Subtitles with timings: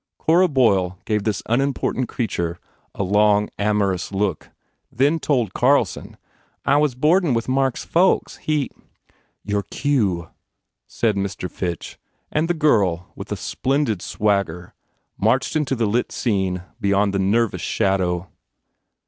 [0.17, 2.57] Cora Boyle gave this un important creature
[2.95, 4.49] a long, amorous look,
[4.91, 6.17] then told Carlson,
[6.65, 8.37] "I was boardin with Mark s folks.
[8.37, 8.71] He"
[9.43, 10.29] "Your cue,"
[10.87, 11.47] said Mr.
[11.51, 11.99] Fitch
[12.31, 14.73] and the girl, with a splendid swagger,
[15.19, 18.27] marched into the lit scene beyond this nervous shadow.